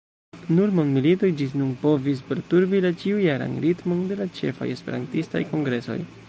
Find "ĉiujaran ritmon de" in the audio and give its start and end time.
3.03-4.19